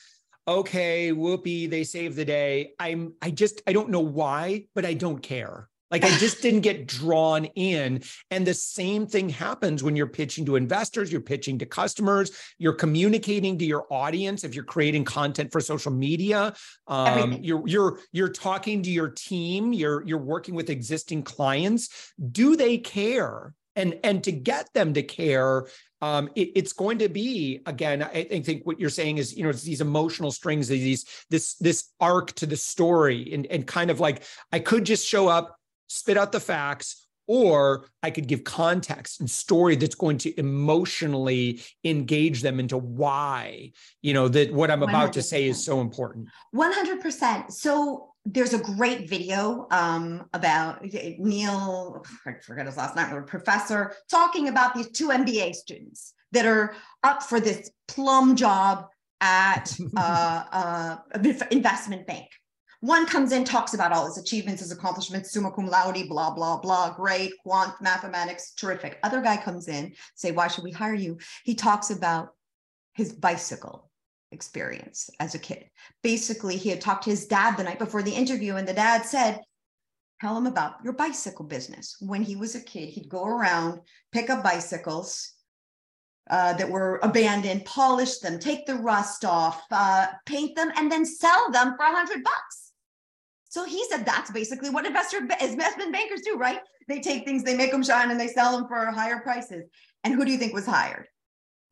okay, 0.49 1.13
whoopee, 1.13 1.67
they 1.67 1.85
save 1.85 2.17
the 2.17 2.25
day. 2.25 2.73
I'm 2.79 3.15
I 3.21 3.31
just 3.31 3.61
I 3.67 3.73
don't 3.73 3.91
know 3.91 4.01
why, 4.01 4.67
but 4.75 4.85
I 4.85 4.95
don't 4.95 5.21
care. 5.21 5.69
Like 5.91 6.03
I 6.03 6.11
just 6.19 6.43
didn't 6.43 6.63
get 6.63 6.89
drawn 6.89 7.45
in. 7.45 8.03
And 8.31 8.45
the 8.45 8.55
same 8.55 9.07
thing 9.07 9.29
happens 9.29 9.83
when 9.85 9.95
you're 9.95 10.09
pitching 10.09 10.45
to 10.47 10.57
investors, 10.57 11.13
you're 11.13 11.21
pitching 11.21 11.59
to 11.59 11.67
customers, 11.67 12.33
you're 12.59 12.73
communicating 12.73 13.59
to 13.59 13.65
your 13.65 13.87
audience. 13.91 14.43
If 14.43 14.57
you're 14.57 14.65
creating 14.65 15.05
content 15.05 15.53
for 15.53 15.61
social 15.61 15.93
media, 15.93 16.55
um, 16.89 17.35
you're 17.35 17.63
you're 17.69 18.01
you're 18.13 18.29
talking 18.29 18.83
to 18.83 18.91
your 18.91 19.11
team, 19.11 19.73
you're 19.73 20.05
you're 20.05 20.19
working 20.19 20.55
with 20.55 20.69
existing 20.69 21.23
clients. 21.23 22.13
Do 22.33 22.57
they 22.57 22.79
care? 22.79 23.55
And 23.77 23.99
and 24.05 24.25
to 24.25 24.33
get 24.33 24.73
them 24.75 24.95
to 24.95 25.03
care 25.03 25.67
um, 26.03 26.29
it, 26.35 26.51
it's 26.55 26.73
going 26.75 26.99
to 26.99 27.09
be 27.09 27.61
again 27.67 28.03
I, 28.03 28.27
I, 28.31 28.41
think 28.41 28.67
what 28.67 28.79
you're 28.79 28.91
saying 28.91 29.19
is 29.19 29.37
you 29.37 29.43
know 29.45 29.51
it's 29.51 29.63
these 29.63 29.81
emotional 29.81 30.31
strings 30.31 30.69
these 30.69 31.07
this 31.31 31.55
this 31.55 31.91
arc 32.01 32.33
to 32.33 32.47
the 32.47 32.57
story 32.57 33.33
and 33.33 33.47
and 33.47 33.67
kind 33.67 33.91
of 33.91 34.01
like 34.01 34.23
i 34.53 34.59
could 34.59 34.85
just 34.85 35.07
show 35.07 35.29
up 35.29 35.59
spit 35.89 36.17
out 36.17 36.33
the 36.33 36.41
facts 36.41 37.05
or 37.27 37.87
I 38.03 38.11
could 38.11 38.27
give 38.27 38.45
context 38.45 39.21
and 39.21 39.31
story 39.31 39.77
that's 39.77 39.95
going 39.95 40.19
to 40.19 40.39
emotionally 40.39 41.63
engage 41.83 42.43
them 42.43 42.61
into 42.61 42.77
why, 42.77 43.73
you 44.03 44.13
know, 44.13 44.29
that 44.29 44.53
what 44.53 44.71
I'm 44.71 44.83
about 44.83 45.11
100%. 45.11 45.13
to 45.13 45.23
say 45.23 45.49
is 45.49 45.65
so 45.65 45.81
important. 45.81 46.29
100%. 46.55 47.51
So 47.51 48.14
there's 48.25 48.55
a 48.55 48.59
great 48.59 49.09
video 49.09 49.67
um, 49.71 50.29
about 50.33 50.83
Neil, 50.83 52.05
I 52.27 52.33
forget 52.43 52.67
his 52.67 52.77
last 52.77 52.97
name, 52.97 53.25
professor 53.25 53.95
talking 54.11 54.49
about 54.49 54.75
these 54.75 54.91
two 54.91 55.09
MBA 55.09 55.55
students 55.55 56.15
that 56.33 56.47
are 56.47 56.75
up 57.03 57.23
for 57.23 57.39
this 57.39 57.71
plum 57.87 58.35
job 58.35 58.87
at 59.21 59.77
uh, 59.97 60.45
uh, 60.53 60.97
investment 61.51 62.07
bank. 62.07 62.27
One 62.81 63.07
comes 63.07 63.33
in, 63.33 63.45
talks 63.45 63.73
about 63.73 63.93
all 63.93 64.07
his 64.07 64.19
achievements, 64.19 64.61
his 64.61 64.73
accomplishments, 64.73 65.33
summa 65.33 65.51
cum 65.53 65.67
laude, 65.67 66.07
blah, 66.07 66.35
blah, 66.35 66.59
blah, 66.59 66.93
great, 66.95 67.33
quant, 67.43 67.73
mathematics, 67.81 68.53
terrific. 68.53 68.99
Other 69.03 69.23
guy 69.23 69.39
comes 69.39 69.69
in, 69.69 69.95
say, 70.15 70.33
why 70.33 70.49
should 70.49 70.65
we 70.65 70.71
hire 70.71 70.95
you? 70.95 71.19
He 71.45 71.55
talks 71.55 71.91
about 71.91 72.31
his 72.93 73.13
bicycle 73.13 73.91
experience 74.35 75.09
as 75.21 75.35
a 75.35 75.39
kid. 75.39 75.65
Basically, 76.03 76.57
he 76.57 76.69
had 76.69 76.81
talked 76.81 77.05
to 77.05 77.11
his 77.11 77.27
dad 77.27 77.57
the 77.57 77.65
night 77.65 77.79
before 77.79 78.03
the 78.03 78.13
interview, 78.13 78.57
and 78.57 78.69
the 78.69 78.75
dad 78.75 79.07
said, 79.07 79.41
Tell 80.21 80.37
him 80.37 80.47
about 80.47 80.77
your 80.85 80.93
bicycle 80.93 81.45
business. 81.45 81.97
When 82.01 82.23
he 82.23 82.37
was 82.37 82.55
a 82.55 82.61
kid, 82.61 82.89
he'd 82.91 83.09
go 83.09 83.27
around, 83.27 83.81
pick 84.13 84.31
up 84.31 84.45
bicycles, 84.45 85.35
uh, 86.31 86.55
that 86.55 86.71
were 86.71 86.99
abandoned, 87.03 87.65
polish 87.65 88.19
them, 88.19 88.39
take 88.39 88.67
the 88.67 88.77
rust 88.77 89.25
off, 89.25 89.63
uh, 89.71 90.07
paint 90.25 90.57
them, 90.57 90.71
and 90.77 90.91
then 90.91 91.05
sell 91.05 91.51
them 91.51 91.75
for 91.77 91.85
a 91.85 91.95
hundred 91.95 92.25
bucks. 92.25 92.73
So 93.49 93.65
he 93.65 93.85
said 93.89 94.05
that's 94.05 94.31
basically 94.31 94.71
what 94.71 94.87
investor 94.87 95.19
investment 95.19 95.93
bankers 95.93 96.23
do, 96.23 96.37
right? 96.37 96.61
They 96.89 97.01
take 97.01 97.25
things, 97.25 97.45
they 97.45 97.57
make 97.57 97.71
them 97.71 97.85
shine, 97.85 98.11
and 98.11 98.19
they 98.19 98.29
sell 98.29 98.57
them 98.57 98.67
for 98.67 98.87
higher 98.87 99.21
prices. 99.21 99.65
And 100.03 100.15
who 100.15 100.25
do 100.25 100.33
you 100.33 100.39
think 100.39 100.55
was 100.55 100.67
hired? 100.67 101.07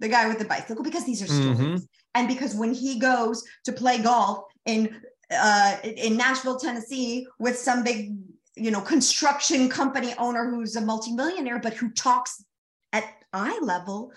The 0.03 0.09
guy 0.09 0.27
with 0.27 0.41
the 0.41 0.45
bicycle, 0.45 0.83
because 0.83 1.07
these 1.07 1.23
are 1.23 1.29
stories, 1.29 1.59
mm-hmm. 1.59 1.77
and 2.17 2.27
because 2.27 2.57
when 2.57 2.75
he 2.75 2.99
goes 2.99 3.45
to 3.67 3.73
play 3.73 4.03
golf 4.03 4.47
in 4.67 5.01
uh, 5.31 5.77
in 5.85 6.17
Nashville, 6.17 6.59
Tennessee, 6.59 7.25
with 7.39 7.57
some 7.57 7.85
big, 7.85 8.17
you 8.57 8.73
know, 8.73 8.81
construction 8.81 9.69
company 9.69 10.13
owner 10.19 10.51
who's 10.51 10.75
a 10.75 10.81
multimillionaire, 10.81 11.61
but 11.61 11.73
who 11.75 11.89
talks 11.91 12.45
at 12.93 13.05
eye 13.33 13.59
level, 13.63 14.13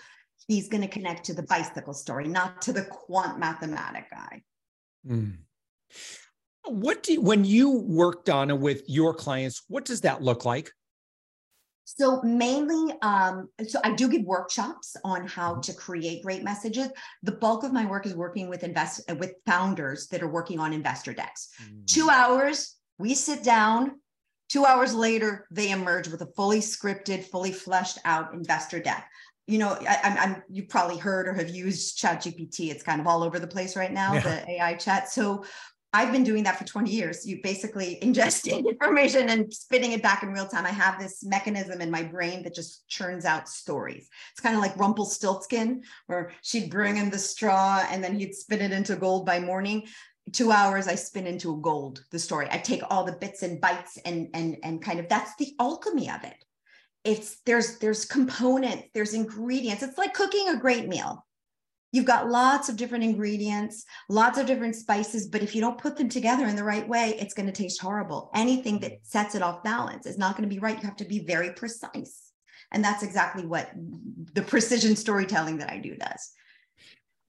he's 0.48 0.68
going 0.68 0.82
to 0.82 0.88
connect 0.88 1.24
to 1.26 1.34
the 1.34 1.44
bicycle 1.44 1.94
story, 1.94 2.26
not 2.26 2.60
to 2.62 2.72
the 2.72 2.82
quant 2.82 3.38
mathematic 3.38 4.10
guy. 4.10 4.42
Mm. 5.08 5.36
What 6.64 7.04
do 7.04 7.12
you, 7.12 7.20
when 7.20 7.44
you 7.44 7.70
work 7.70 8.24
Donna 8.24 8.56
with 8.56 8.82
your 8.88 9.14
clients, 9.14 9.62
what 9.68 9.84
does 9.84 10.00
that 10.00 10.20
look 10.20 10.44
like? 10.44 10.72
So 11.86 12.20
mainly, 12.22 12.92
um, 13.02 13.48
so 13.68 13.78
I 13.84 13.92
do 13.92 14.08
give 14.08 14.22
workshops 14.22 14.96
on 15.04 15.24
how 15.24 15.60
to 15.60 15.72
create 15.72 16.24
great 16.24 16.42
messages. 16.42 16.88
The 17.22 17.32
bulk 17.32 17.62
of 17.62 17.72
my 17.72 17.86
work 17.86 18.06
is 18.06 18.14
working 18.14 18.48
with 18.48 18.64
invest 18.64 19.02
with 19.20 19.34
founders 19.46 20.08
that 20.08 20.20
are 20.20 20.28
working 20.28 20.58
on 20.58 20.72
investor 20.72 21.14
decks. 21.14 21.50
Mm. 21.62 21.86
Two 21.86 22.10
hours, 22.10 22.74
we 22.98 23.14
sit 23.14 23.44
down. 23.44 24.00
Two 24.48 24.64
hours 24.64 24.94
later, 24.94 25.46
they 25.52 25.70
emerge 25.70 26.08
with 26.08 26.22
a 26.22 26.28
fully 26.34 26.58
scripted, 26.58 27.22
fully 27.22 27.52
fleshed 27.52 27.98
out 28.04 28.34
investor 28.34 28.80
deck. 28.80 29.08
You 29.46 29.58
know, 29.58 29.78
I, 29.88 29.98
am 30.02 30.42
you 30.50 30.64
probably 30.64 30.98
heard 30.98 31.28
or 31.28 31.34
have 31.34 31.50
used 31.50 32.00
ChatGPT. 32.00 32.72
It's 32.72 32.82
kind 32.82 33.00
of 33.00 33.06
all 33.06 33.22
over 33.22 33.38
the 33.38 33.46
place 33.46 33.76
right 33.76 33.92
now, 33.92 34.14
yeah. 34.14 34.20
the 34.20 34.50
AI 34.50 34.74
chat. 34.74 35.08
So 35.08 35.44
I've 35.92 36.12
been 36.12 36.24
doing 36.24 36.42
that 36.44 36.58
for 36.58 36.64
20 36.64 36.90
years. 36.90 37.26
You 37.26 37.40
basically 37.42 37.98
ingesting 38.02 38.66
information 38.68 39.28
and 39.30 39.52
spitting 39.52 39.92
it 39.92 40.02
back 40.02 40.22
in 40.22 40.30
real 40.30 40.46
time. 40.46 40.66
I 40.66 40.70
have 40.70 40.98
this 40.98 41.24
mechanism 41.24 41.80
in 41.80 41.90
my 41.90 42.02
brain 42.02 42.42
that 42.42 42.54
just 42.54 42.88
churns 42.88 43.24
out 43.24 43.48
stories. 43.48 44.08
It's 44.32 44.40
kind 44.40 44.54
of 44.54 44.62
like 44.62 44.76
Rumpelstiltskin, 44.76 45.82
where 46.06 46.32
she'd 46.42 46.70
bring 46.70 46.96
in 46.96 47.10
the 47.10 47.18
straw 47.18 47.86
and 47.90 48.02
then 48.02 48.18
he'd 48.18 48.34
spin 48.34 48.60
it 48.60 48.72
into 48.72 48.96
gold 48.96 49.26
by 49.26 49.38
morning. 49.40 49.86
Two 50.32 50.50
hours, 50.50 50.88
I 50.88 50.96
spin 50.96 51.26
into 51.26 51.60
gold 51.60 52.04
the 52.10 52.18
story. 52.18 52.48
I 52.50 52.58
take 52.58 52.82
all 52.90 53.04
the 53.04 53.12
bits 53.12 53.42
and 53.42 53.60
bites 53.60 53.96
and 54.04 54.28
and 54.34 54.56
and 54.64 54.82
kind 54.82 54.98
of 54.98 55.08
that's 55.08 55.36
the 55.36 55.52
alchemy 55.60 56.10
of 56.10 56.24
it. 56.24 56.44
It's 57.04 57.40
there's 57.46 57.78
there's 57.78 58.04
components, 58.04 58.88
there's 58.92 59.14
ingredients. 59.14 59.84
It's 59.84 59.96
like 59.96 60.14
cooking 60.14 60.48
a 60.48 60.58
great 60.58 60.88
meal 60.88 61.24
You've 61.96 62.04
got 62.04 62.28
lots 62.28 62.68
of 62.68 62.76
different 62.76 63.04
ingredients, 63.04 63.86
lots 64.10 64.36
of 64.36 64.44
different 64.46 64.76
spices, 64.76 65.28
but 65.28 65.42
if 65.42 65.54
you 65.54 65.62
don't 65.62 65.78
put 65.78 65.96
them 65.96 66.10
together 66.10 66.44
in 66.44 66.54
the 66.54 66.62
right 66.62 66.86
way, 66.86 67.16
it's 67.18 67.32
going 67.32 67.46
to 67.46 67.52
taste 67.52 67.80
horrible. 67.80 68.30
Anything 68.34 68.80
that 68.80 68.98
sets 69.00 69.34
it 69.34 69.40
off 69.40 69.64
balance 69.64 70.04
is 70.04 70.18
not 70.18 70.36
going 70.36 70.46
to 70.46 70.54
be 70.54 70.60
right. 70.60 70.76
You 70.76 70.86
have 70.86 70.96
to 70.96 71.06
be 71.06 71.20
very 71.20 71.52
precise. 71.52 72.32
And 72.70 72.84
that's 72.84 73.02
exactly 73.02 73.46
what 73.46 73.70
the 74.34 74.42
precision 74.42 74.94
storytelling 74.94 75.56
that 75.56 75.70
I 75.70 75.78
do 75.78 75.96
does 75.96 76.32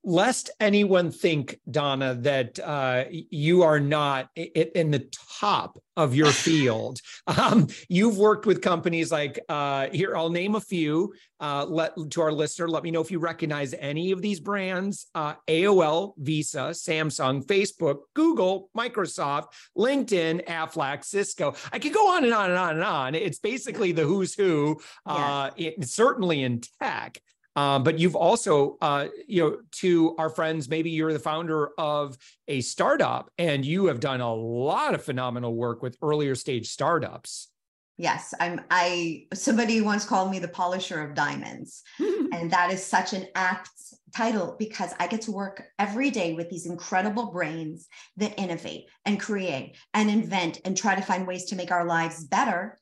lest 0.08 0.50
anyone 0.62 1.12
think, 1.12 1.60
Donna, 1.70 2.16
that 2.22 2.58
uh, 2.60 3.04
you 3.12 3.64
are 3.64 3.80
not 3.80 4.30
in 4.36 4.90
the 4.90 5.06
top 5.40 5.78
of 5.98 6.16
your 6.16 6.32
field. 6.32 7.02
Um, 7.28 7.68
you've 7.90 8.18
worked 8.18 8.46
with 8.46 8.62
companies 8.62 9.12
like 9.12 9.38
uh, 9.50 9.90
here. 9.92 10.16
I'll 10.16 10.30
name 10.30 10.56
a 10.56 10.62
few. 10.62 11.14
Uh, 11.42 11.66
let 11.66 11.92
to 12.12 12.22
our 12.22 12.32
listener. 12.32 12.70
Let 12.70 12.84
me 12.84 12.90
know 12.90 13.02
if 13.02 13.12
you 13.12 13.20
recognize 13.20 13.76
any 13.78 14.12
of 14.14 14.22
these 14.22 14.40
brands: 14.40 15.08
uh, 15.14 15.34
AOL, 15.50 16.14
Visa, 16.18 16.70
Samsung, 16.72 17.46
Facebook, 17.46 17.98
Google, 18.14 18.70
Microsoft, 18.76 19.48
LinkedIn, 19.78 20.46
Aflac, 20.46 21.04
Cisco. 21.04 21.54
I 21.74 21.80
could 21.80 21.94
go 21.94 22.16
on 22.16 22.24
and 22.24 22.34
on 22.34 22.50
and 22.50 22.58
on 22.58 22.76
and 22.76 22.84
on. 22.84 23.14
It's 23.14 23.40
basically 23.40 23.92
the 23.92 24.04
who's 24.04 24.34
who. 24.34 24.80
Uh, 25.06 25.52
it, 25.58 25.86
certainly 25.86 26.44
in 26.44 26.62
tech. 26.82 27.20
Um, 27.58 27.82
but 27.82 27.98
you've 27.98 28.16
also, 28.16 28.78
uh, 28.82 29.08
you 29.28 29.42
know, 29.42 29.58
to 29.72 30.16
our 30.20 30.30
friends, 30.30 30.70
maybe 30.70 30.92
you're 30.92 31.12
the 31.12 31.18
founder 31.18 31.72
of 31.80 32.16
a 32.48 32.62
startup 32.62 33.32
and 33.40 33.66
you 33.66 33.88
have 33.88 34.00
done 34.00 34.22
a 34.22 34.32
lot 34.32 34.94
of 34.94 35.04
phenomenal 35.04 35.56
work 35.56 35.82
with 35.82 35.98
earlier 36.04 36.36
stage 36.36 36.70
startups. 36.70 37.50
Yes, 37.98 38.32
I'm. 38.40 38.62
I 38.70 39.26
somebody 39.34 39.82
once 39.82 40.06
called 40.06 40.30
me 40.30 40.38
the 40.38 40.48
polisher 40.48 41.02
of 41.02 41.16
diamonds, 41.16 41.82
and 42.00 42.52
that 42.52 42.72
is 42.72 42.86
such 42.86 43.14
an 43.14 43.26
apt 43.34 43.72
title 44.16 44.56
because 44.60 44.94
I 45.00 45.08
get 45.08 45.22
to 45.22 45.32
work 45.32 45.64
every 45.80 46.12
day 46.12 46.36
with 46.36 46.48
these 46.52 46.68
incredible 46.68 47.32
brains 47.32 47.88
that 48.18 48.38
innovate 48.38 48.86
and 49.06 49.20
create 49.20 49.78
and 49.96 50.12
invent 50.12 50.62
and 50.64 50.78
try 50.78 50.94
to 50.94 51.02
find 51.02 51.26
ways 51.26 51.46
to 51.46 51.56
make 51.56 51.72
our 51.72 51.86
lives 51.86 52.24
better. 52.24 52.78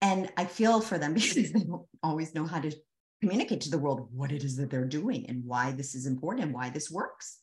And 0.00 0.32
I 0.38 0.46
feel 0.46 0.80
for 0.80 0.96
them 0.96 1.12
because 1.14 1.52
they 1.52 1.64
don't 1.64 1.86
always 2.02 2.34
know 2.34 2.46
how 2.46 2.60
to 2.60 2.74
communicate 3.20 3.60
to 3.62 3.70
the 3.70 3.78
world 3.78 4.08
what 4.12 4.32
it 4.32 4.44
is 4.44 4.56
that 4.56 4.70
they're 4.70 4.84
doing 4.84 5.26
and 5.28 5.44
why 5.44 5.72
this 5.72 5.94
is 5.94 6.06
important 6.06 6.44
and 6.44 6.54
why 6.54 6.70
this 6.70 6.90
works. 6.90 7.38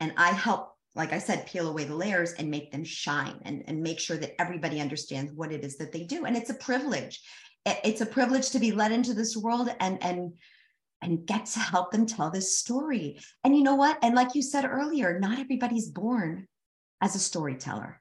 And 0.00 0.12
I 0.16 0.28
help, 0.28 0.72
like 0.94 1.12
I 1.12 1.18
said, 1.18 1.46
peel 1.46 1.68
away 1.68 1.84
the 1.84 1.94
layers 1.94 2.32
and 2.32 2.50
make 2.50 2.72
them 2.72 2.84
shine 2.84 3.38
and, 3.42 3.62
and 3.66 3.82
make 3.82 4.00
sure 4.00 4.16
that 4.16 4.40
everybody 4.40 4.80
understands 4.80 5.32
what 5.32 5.52
it 5.52 5.64
is 5.64 5.76
that 5.78 5.92
they 5.92 6.04
do. 6.04 6.24
And 6.24 6.36
it's 6.36 6.50
a 6.50 6.54
privilege. 6.54 7.20
It's 7.64 8.00
a 8.00 8.06
privilege 8.06 8.50
to 8.50 8.58
be 8.58 8.72
led 8.72 8.90
into 8.90 9.14
this 9.14 9.36
world 9.36 9.68
and 9.78 10.02
and 10.02 10.32
and 11.02 11.26
get 11.26 11.46
to 11.46 11.58
help 11.58 11.90
them 11.90 12.06
tell 12.06 12.30
this 12.30 12.58
story. 12.58 13.18
And 13.44 13.56
you 13.56 13.62
know 13.62 13.74
what? 13.74 13.98
And 14.02 14.14
like 14.14 14.34
you 14.34 14.42
said 14.42 14.64
earlier, 14.64 15.18
not 15.18 15.38
everybody's 15.38 15.90
born 15.90 16.46
as 17.00 17.16
a 17.16 17.18
storyteller. 17.18 18.00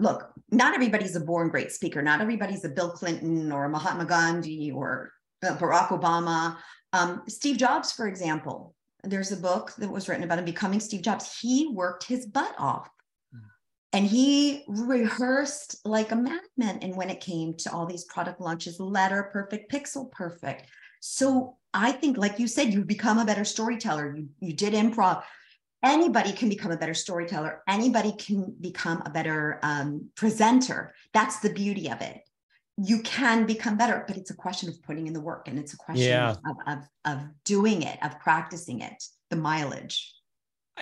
Look, 0.00 0.32
not 0.50 0.74
everybody's 0.74 1.16
a 1.16 1.20
born 1.20 1.48
great 1.48 1.72
speaker. 1.72 2.02
Not 2.02 2.20
everybody's 2.20 2.64
a 2.64 2.70
Bill 2.70 2.90
Clinton 2.90 3.52
or 3.52 3.64
a 3.64 3.68
Mahatma 3.68 4.06
Gandhi 4.06 4.70
or 4.70 5.12
Barack 5.42 5.88
Obama, 5.88 6.56
um, 6.92 7.22
Steve 7.28 7.58
Jobs, 7.58 7.92
for 7.92 8.06
example. 8.06 8.74
There's 9.04 9.32
a 9.32 9.36
book 9.36 9.72
that 9.78 9.90
was 9.90 10.08
written 10.08 10.24
about 10.24 10.40
him 10.40 10.44
becoming 10.44 10.80
Steve 10.80 11.02
Jobs. 11.02 11.38
He 11.40 11.68
worked 11.72 12.04
his 12.04 12.26
butt 12.26 12.54
off 12.58 12.90
hmm. 13.32 13.38
and 13.92 14.04
he 14.04 14.64
rehearsed 14.66 15.76
like 15.84 16.10
a 16.10 16.16
madman. 16.16 16.80
And 16.82 16.96
when 16.96 17.10
it 17.10 17.20
came 17.20 17.54
to 17.58 17.72
all 17.72 17.86
these 17.86 18.04
product 18.04 18.40
launches, 18.40 18.80
letter 18.80 19.30
perfect, 19.32 19.70
pixel 19.70 20.10
perfect. 20.10 20.68
So 21.00 21.56
I 21.72 21.92
think, 21.92 22.16
like 22.16 22.40
you 22.40 22.48
said, 22.48 22.72
you 22.72 22.84
become 22.84 23.18
a 23.18 23.24
better 23.24 23.44
storyteller. 23.44 24.16
You, 24.16 24.28
you 24.40 24.52
did 24.52 24.74
improv. 24.74 25.22
Anybody 25.84 26.32
can 26.32 26.48
become 26.48 26.72
a 26.72 26.76
better 26.76 26.94
storyteller. 26.94 27.62
Anybody 27.68 28.12
can 28.18 28.52
become 28.60 29.00
a 29.06 29.10
better 29.10 29.60
um, 29.62 30.10
presenter. 30.16 30.92
That's 31.14 31.38
the 31.38 31.50
beauty 31.50 31.88
of 31.88 32.00
it 32.00 32.27
you 32.80 33.00
can 33.00 33.44
become 33.44 33.76
better 33.76 34.04
but 34.06 34.16
it's 34.16 34.30
a 34.30 34.34
question 34.34 34.68
of 34.68 34.80
putting 34.82 35.06
in 35.06 35.12
the 35.12 35.20
work 35.20 35.48
and 35.48 35.58
it's 35.58 35.72
a 35.72 35.76
question 35.76 36.08
yeah. 36.08 36.30
of, 36.30 36.56
of, 36.66 36.78
of 37.04 37.18
doing 37.44 37.82
it 37.82 37.98
of 38.02 38.18
practicing 38.20 38.80
it 38.80 39.02
the 39.30 39.36
mileage 39.36 40.14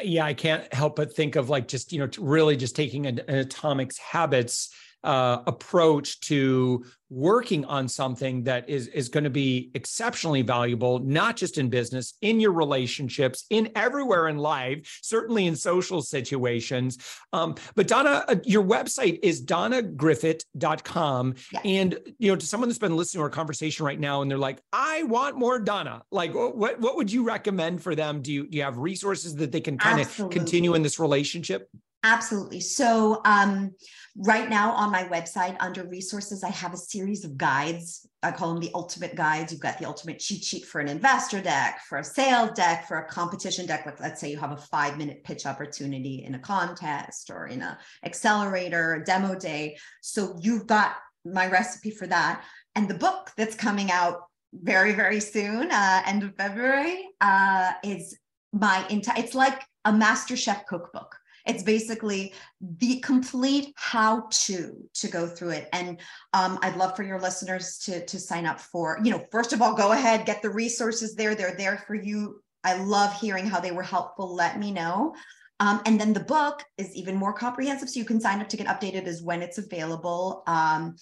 yeah 0.02 0.24
i 0.24 0.34
can't 0.34 0.72
help 0.74 0.96
but 0.96 1.14
think 1.14 1.36
of 1.36 1.48
like 1.48 1.66
just 1.66 1.92
you 1.92 1.98
know 1.98 2.08
really 2.18 2.56
just 2.56 2.76
taking 2.76 3.06
an, 3.06 3.20
an 3.28 3.36
atomics 3.36 3.96
habits 3.98 4.70
uh, 5.04 5.42
approach 5.46 6.20
to 6.20 6.84
working 7.08 7.64
on 7.66 7.86
something 7.86 8.42
that 8.42 8.68
is 8.68 8.88
is 8.88 9.08
going 9.08 9.22
to 9.22 9.30
be 9.30 9.70
exceptionally 9.74 10.42
valuable 10.42 10.98
not 10.98 11.36
just 11.36 11.56
in 11.56 11.68
business 11.68 12.14
in 12.20 12.40
your 12.40 12.50
relationships 12.50 13.46
in 13.50 13.70
everywhere 13.76 14.26
in 14.26 14.38
life 14.38 14.98
certainly 15.02 15.46
in 15.46 15.54
social 15.54 16.02
situations. 16.02 16.98
Um, 17.32 17.54
but 17.76 17.86
donna 17.86 18.24
uh, 18.26 18.34
your 18.42 18.64
website 18.64 19.20
is 19.22 19.44
donnagriffit.com 19.44 21.34
yeah. 21.52 21.60
and 21.64 21.98
you 22.18 22.32
know 22.32 22.36
to 22.36 22.46
someone 22.46 22.68
that's 22.68 22.80
been 22.80 22.96
listening 22.96 23.20
to 23.20 23.24
our 23.24 23.30
conversation 23.30 23.86
right 23.86 24.00
now 24.00 24.22
and 24.22 24.28
they're 24.28 24.36
like 24.36 24.60
i 24.72 25.04
want 25.04 25.36
more 25.36 25.58
donna. 25.58 26.02
Like 26.10 26.34
what 26.34 26.80
what 26.80 26.96
would 26.96 27.12
you 27.12 27.24
recommend 27.24 27.82
for 27.82 27.94
them? 27.94 28.22
Do 28.22 28.32
you 28.32 28.48
do 28.48 28.56
you 28.56 28.64
have 28.64 28.78
resources 28.78 29.34
that 29.36 29.52
they 29.52 29.60
can 29.60 29.78
kind 29.78 30.00
of 30.00 30.30
continue 30.30 30.74
in 30.74 30.82
this 30.82 30.98
relationship 30.98 31.68
Absolutely. 32.04 32.60
So, 32.60 33.20
um, 33.24 33.72
right 34.16 34.48
now 34.48 34.72
on 34.72 34.92
my 34.92 35.04
website 35.04 35.56
under 35.58 35.84
resources, 35.84 36.44
I 36.44 36.50
have 36.50 36.72
a 36.72 36.76
series 36.76 37.24
of 37.24 37.36
guides. 37.36 38.06
I 38.22 38.30
call 38.30 38.52
them 38.52 38.60
the 38.60 38.70
ultimate 38.74 39.16
guides. 39.16 39.50
You've 39.50 39.60
got 39.60 39.78
the 39.78 39.86
ultimate 39.86 40.20
cheat 40.20 40.44
sheet 40.44 40.66
for 40.66 40.80
an 40.80 40.88
investor 40.88 41.40
deck, 41.40 41.80
for 41.88 41.98
a 41.98 42.04
sales 42.04 42.52
deck, 42.52 42.86
for 42.86 42.98
a 42.98 43.08
competition 43.08 43.66
deck. 43.66 43.86
Like, 43.86 43.98
let's 43.98 44.20
say 44.20 44.30
you 44.30 44.38
have 44.38 44.52
a 44.52 44.56
five 44.56 44.96
minute 44.96 45.24
pitch 45.24 45.46
opportunity 45.46 46.22
in 46.24 46.34
a 46.34 46.38
contest 46.38 47.30
or 47.30 47.48
in 47.48 47.60
a 47.62 47.78
accelerator, 48.04 48.94
a 48.94 49.04
demo 49.04 49.34
day. 49.34 49.76
So, 50.00 50.36
you've 50.40 50.66
got 50.66 50.94
my 51.24 51.48
recipe 51.48 51.90
for 51.90 52.06
that. 52.06 52.44
And 52.76 52.88
the 52.88 52.94
book 52.94 53.32
that's 53.36 53.56
coming 53.56 53.90
out 53.90 54.20
very, 54.52 54.92
very 54.92 55.18
soon, 55.18 55.72
uh, 55.72 56.02
end 56.06 56.22
of 56.22 56.36
February, 56.36 57.08
uh, 57.20 57.72
is 57.82 58.16
my 58.52 58.86
entire, 58.88 59.18
it's 59.18 59.34
like 59.34 59.60
a 59.84 59.92
master 59.92 60.36
chef 60.36 60.66
cookbook 60.66 61.16
it's 61.46 61.62
basically 61.62 62.34
the 62.78 63.00
complete 63.00 63.72
how 63.76 64.28
to 64.30 64.76
to 64.94 65.08
go 65.08 65.26
through 65.26 65.50
it. 65.50 65.68
And 65.72 66.00
um, 66.32 66.58
I'd 66.62 66.76
love 66.76 66.96
for 66.96 67.02
your 67.02 67.20
listeners 67.20 67.78
to 67.84 68.04
to 68.06 68.18
sign 68.18 68.46
up 68.46 68.60
for. 68.60 68.98
You 69.02 69.12
know, 69.12 69.24
first 69.30 69.52
of 69.52 69.62
all, 69.62 69.74
go 69.74 69.92
ahead, 69.92 70.26
get 70.26 70.42
the 70.42 70.50
resources 70.50 71.14
there. 71.14 71.34
They're 71.34 71.56
there 71.56 71.84
for 71.86 71.94
you. 71.94 72.42
I 72.64 72.82
love 72.82 73.12
hearing 73.18 73.46
how 73.46 73.60
they 73.60 73.70
were 73.70 73.82
helpful. 73.82 74.34
Let 74.34 74.58
me 74.58 74.72
know. 74.72 75.14
Um, 75.60 75.80
and 75.86 75.98
then 75.98 76.12
the 76.12 76.20
book 76.20 76.62
is 76.76 76.94
even 76.94 77.14
more 77.16 77.32
comprehensive. 77.32 77.88
So 77.88 77.98
you 77.98 78.04
can 78.04 78.20
sign 78.20 78.40
up 78.40 78.48
to 78.50 78.56
get 78.56 78.66
updated 78.66 79.06
as 79.06 79.22
when 79.22 79.40
it's 79.40 79.58
available. 79.58 80.42
Um, 80.46 80.96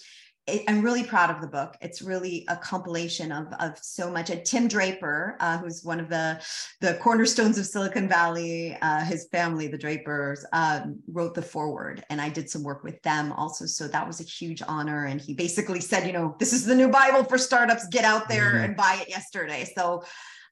it, 0.47 0.63
I'm 0.67 0.81
really 0.81 1.03
proud 1.03 1.29
of 1.29 1.41
the 1.41 1.47
book. 1.47 1.75
It's 1.81 2.01
really 2.01 2.45
a 2.47 2.55
compilation 2.55 3.31
of, 3.31 3.47
of 3.59 3.77
so 3.81 4.11
much. 4.11 4.29
And 4.29 4.45
Tim 4.45 4.67
Draper, 4.67 5.37
uh, 5.39 5.57
who's 5.57 5.83
one 5.83 5.99
of 5.99 6.09
the, 6.09 6.41
the 6.81 6.95
cornerstones 6.95 7.57
of 7.57 7.65
Silicon 7.65 8.07
Valley, 8.07 8.77
uh, 8.81 9.03
his 9.03 9.27
family, 9.31 9.67
the 9.67 9.77
Drapers, 9.77 10.45
um, 10.53 10.99
wrote 11.11 11.33
the 11.33 11.41
foreword. 11.41 12.03
And 12.09 12.21
I 12.21 12.29
did 12.29 12.49
some 12.49 12.63
work 12.63 12.83
with 12.83 13.01
them 13.01 13.31
also. 13.31 13.65
So 13.65 13.87
that 13.87 14.05
was 14.05 14.19
a 14.19 14.23
huge 14.23 14.61
honor. 14.67 15.05
And 15.05 15.19
he 15.19 15.33
basically 15.33 15.79
said, 15.79 16.05
you 16.05 16.13
know, 16.13 16.35
this 16.39 16.53
is 16.53 16.65
the 16.65 16.75
new 16.75 16.89
Bible 16.89 17.23
for 17.23 17.37
startups. 17.37 17.87
Get 17.87 18.05
out 18.05 18.29
there 18.29 18.53
mm-hmm. 18.53 18.65
and 18.65 18.75
buy 18.75 18.99
it 19.01 19.09
yesterday. 19.09 19.67
So 19.75 20.03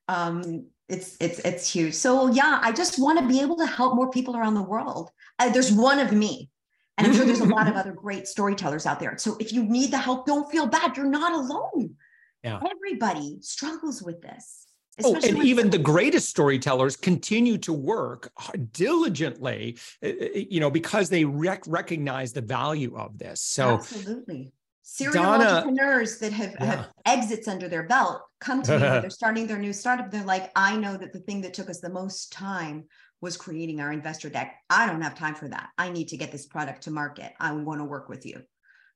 um, 0.07 0.65
it's 0.89 1.15
it's 1.19 1.39
it's 1.39 1.71
huge. 1.71 1.93
So 1.93 2.27
yeah, 2.27 2.59
I 2.61 2.71
just 2.71 2.99
want 2.99 3.19
to 3.19 3.27
be 3.27 3.39
able 3.39 3.55
to 3.57 3.65
help 3.65 3.95
more 3.95 4.11
people 4.11 4.35
around 4.35 4.55
the 4.55 4.63
world. 4.63 5.11
Uh, 5.39 5.49
there's 5.49 5.71
one 5.71 5.99
of 5.99 6.11
me 6.11 6.49
and 6.97 7.07
I'm 7.07 7.13
sure 7.13 7.25
there's 7.25 7.39
a 7.39 7.45
lot 7.45 7.67
of 7.67 7.75
other 7.75 7.91
great 7.91 8.27
storytellers 8.27 8.85
out 8.85 8.99
there. 8.99 9.17
So 9.17 9.35
if 9.39 9.51
you 9.51 9.63
need 9.63 9.91
the 9.91 9.97
help, 9.97 10.25
don't 10.25 10.49
feel 10.51 10.67
bad. 10.67 10.95
You're 10.95 11.07
not 11.07 11.33
alone. 11.33 11.95
Yeah. 12.43 12.59
Everybody 12.69 13.37
struggles 13.41 14.01
with 14.01 14.21
this. 14.21 14.67
Oh, 15.03 15.15
and 15.15 15.43
even 15.43 15.71
the 15.71 15.79
greatest 15.79 16.29
storytellers 16.29 16.95
continue 16.95 17.57
to 17.59 17.73
work 17.73 18.31
diligently, 18.73 19.79
uh, 20.03 20.09
uh, 20.09 20.25
you 20.35 20.59
know, 20.59 20.69
because 20.69 21.09
they 21.09 21.25
rec- 21.25 21.63
recognize 21.65 22.31
the 22.31 22.41
value 22.41 22.95
of 22.95 23.17
this. 23.17 23.41
So, 23.41 23.69
absolutely. 23.69 24.53
Serial 24.83 25.23
Donna, 25.23 25.45
entrepreneurs 25.45 26.19
that 26.19 26.31
have, 26.33 26.55
yeah. 26.59 26.65
have 26.65 26.89
exits 27.05 27.47
under 27.47 27.67
their 27.67 27.83
belt 27.83 28.21
come 28.39 28.61
to 28.63 28.73
me 28.73 28.79
they're 29.01 29.09
starting 29.09 29.47
their 29.47 29.57
new 29.57 29.73
startup. 29.73 30.11
They're 30.11 30.23
like, 30.23 30.51
I 30.55 30.77
know 30.77 30.97
that 30.97 31.13
the 31.13 31.19
thing 31.19 31.41
that 31.41 31.53
took 31.53 31.69
us 31.69 31.79
the 31.79 31.89
most 31.89 32.31
time 32.31 32.83
was 33.23 33.37
creating 33.37 33.79
our 33.79 33.93
investor 33.93 34.29
deck. 34.29 34.57
I 34.69 34.85
don't 34.85 35.01
have 35.01 35.15
time 35.15 35.33
for 35.33 35.47
that. 35.47 35.69
I 35.77 35.89
need 35.89 36.09
to 36.09 36.17
get 36.17 36.31
this 36.31 36.45
product 36.45 36.83
to 36.83 36.91
market. 36.91 37.31
I 37.39 37.53
want 37.53 37.79
to 37.79 37.85
work 37.85 38.09
with 38.09 38.25
you. 38.25 38.41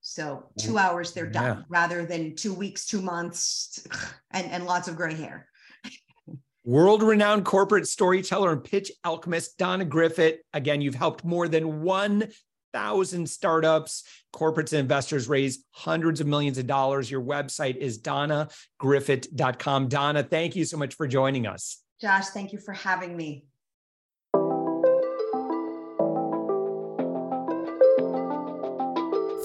So 0.01 0.49
two 0.59 0.77
hours, 0.77 1.13
they're 1.13 1.29
done 1.29 1.59
yeah. 1.59 1.63
rather 1.69 2.05
than 2.05 2.35
two 2.35 2.53
weeks, 2.53 2.85
two 2.85 3.01
months, 3.01 3.87
and, 4.31 4.45
and 4.51 4.65
lots 4.65 4.89
of 4.89 4.97
gray 4.97 5.15
hair. 5.15 5.47
World 6.65 7.03
renowned 7.03 7.45
corporate 7.45 7.87
storyteller 7.87 8.51
and 8.51 8.61
pitch 8.61 8.91
alchemist, 9.05 9.57
Donna 9.57 9.85
Griffit. 9.85 10.39
Again, 10.51 10.81
you've 10.81 10.95
helped 10.95 11.23
more 11.23 11.47
than 11.47 11.81
1,000 11.81 13.29
startups, 13.29 14.03
corporates, 14.35 14.73
and 14.73 14.81
investors 14.81 15.29
raise 15.29 15.63
hundreds 15.71 16.19
of 16.19 16.27
millions 16.27 16.57
of 16.57 16.67
dollars. 16.67 17.09
Your 17.09 17.21
website 17.21 17.77
is 17.77 18.01
donnagriffit.com. 18.01 19.87
Donna, 19.87 20.23
thank 20.23 20.57
you 20.57 20.65
so 20.65 20.75
much 20.75 20.95
for 20.95 21.07
joining 21.07 21.47
us. 21.47 21.81
Josh, 22.01 22.27
thank 22.27 22.51
you 22.51 22.59
for 22.59 22.73
having 22.73 23.15
me. 23.15 23.46